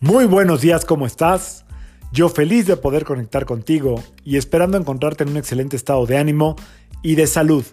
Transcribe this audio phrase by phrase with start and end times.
[0.00, 1.64] Muy buenos días, ¿cómo estás?
[2.12, 6.54] Yo feliz de poder conectar contigo y esperando encontrarte en un excelente estado de ánimo
[7.02, 7.64] y de salud.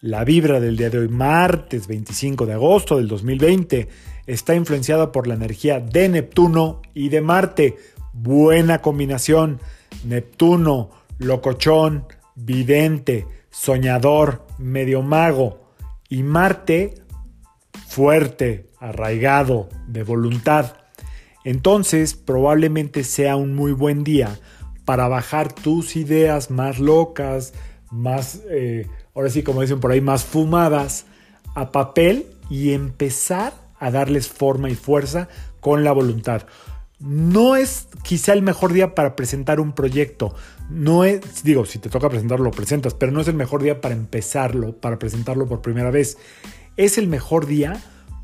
[0.00, 3.88] La vibra del día de hoy, martes 25 de agosto del 2020,
[4.28, 7.76] está influenciada por la energía de Neptuno y de Marte.
[8.12, 9.58] Buena combinación.
[10.04, 12.04] Neptuno, locochón,
[12.36, 15.72] vidente, soñador, medio mago.
[16.08, 16.94] Y Marte,
[17.88, 20.76] fuerte, arraigado, de voluntad.
[21.48, 24.38] Entonces probablemente sea un muy buen día
[24.84, 27.54] para bajar tus ideas más locas,
[27.90, 31.06] más, eh, ahora sí como dicen por ahí, más fumadas
[31.54, 35.28] a papel y empezar a darles forma y fuerza
[35.60, 36.42] con la voluntad.
[37.00, 40.34] No es quizá el mejor día para presentar un proyecto.
[40.68, 43.80] No es, digo, si te toca presentarlo, lo presentas, pero no es el mejor día
[43.80, 46.18] para empezarlo, para presentarlo por primera vez.
[46.76, 47.80] Es el mejor día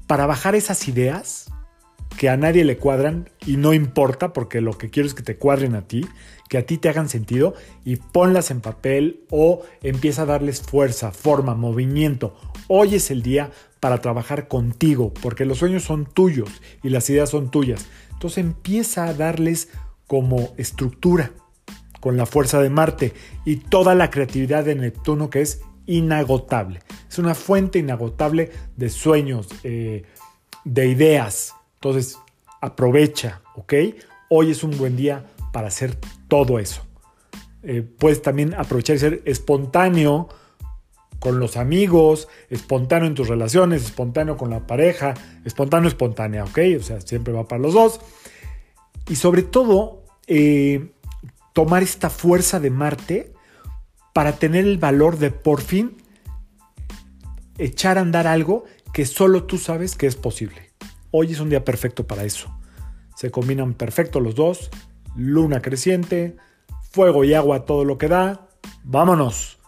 [0.06, 1.53] para bajar esas ideas
[2.24, 5.36] que a nadie le cuadran y no importa porque lo que quiero es que te
[5.36, 6.06] cuadren a ti,
[6.48, 7.52] que a ti te hagan sentido
[7.84, 12.34] y ponlas en papel o empieza a darles fuerza, forma, movimiento.
[12.66, 16.48] Hoy es el día para trabajar contigo porque los sueños son tuyos
[16.82, 17.88] y las ideas son tuyas.
[18.12, 19.68] Entonces empieza a darles
[20.06, 21.32] como estructura
[22.00, 23.12] con la fuerza de Marte
[23.44, 26.80] y toda la creatividad de Neptuno que es inagotable.
[27.06, 30.04] Es una fuente inagotable de sueños, eh,
[30.64, 31.52] de ideas,
[31.84, 32.18] entonces,
[32.62, 33.74] aprovecha, ¿ok?
[34.30, 36.80] Hoy es un buen día para hacer todo eso.
[37.62, 40.30] Eh, puedes también aprovechar y ser espontáneo
[41.18, 45.12] con los amigos, espontáneo en tus relaciones, espontáneo con la pareja,
[45.44, 46.58] espontáneo, espontánea, ¿ok?
[46.80, 48.00] O sea, siempre va para los dos.
[49.10, 50.90] Y sobre todo, eh,
[51.52, 53.34] tomar esta fuerza de Marte
[54.14, 55.98] para tener el valor de por fin
[57.58, 60.73] echar a andar algo que solo tú sabes que es posible.
[61.16, 62.52] Hoy es un día perfecto para eso.
[63.14, 64.68] Se combinan perfecto los dos.
[65.14, 66.34] Luna creciente,
[66.90, 68.48] fuego y agua todo lo que da.
[68.82, 69.60] Vámonos.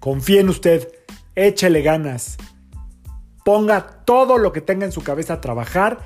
[0.00, 0.92] Confíe en usted.
[1.36, 2.36] Échele ganas.
[3.44, 6.00] Ponga todo lo que tenga en su cabeza a trabajar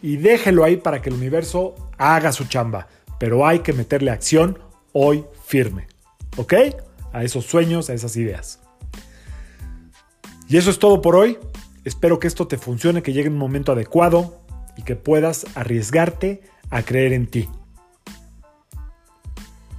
[0.00, 2.88] y déjelo ahí para que el universo haga su chamba.
[3.20, 4.60] Pero hay que meterle acción
[4.94, 5.88] hoy firme.
[6.38, 6.54] ¿Ok?
[7.12, 8.60] A esos sueños, a esas ideas.
[10.48, 11.36] Y eso es todo por hoy.
[11.88, 14.42] Espero que esto te funcione, que llegue en un momento adecuado
[14.76, 17.48] y que puedas arriesgarte a creer en ti.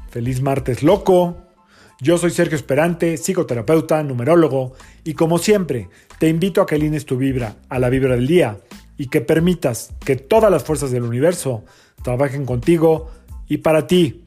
[0.09, 1.37] Feliz martes loco.
[2.01, 7.15] Yo soy Sergio Esperante, psicoterapeuta, numerólogo, y como siempre, te invito a que alines tu
[7.15, 8.57] vibra a la vibra del día
[8.97, 11.63] y que permitas que todas las fuerzas del universo
[12.01, 13.11] trabajen contigo
[13.47, 14.25] y para ti.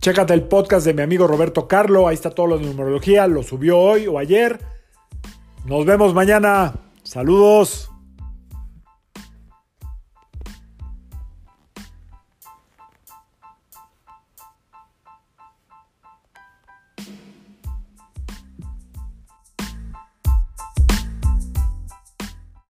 [0.00, 3.42] Chécate el podcast de mi amigo Roberto Carlo, ahí está todo lo de numerología, lo
[3.42, 4.77] subió hoy o ayer.
[5.68, 6.72] Nos vemos mañana.
[7.02, 7.90] Saludos.